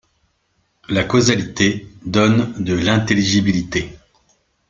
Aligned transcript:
La 0.89 1.03
causalité 1.03 1.87
donne 2.03 2.55
de 2.63 2.73
l'intelligibilité. 2.73 3.99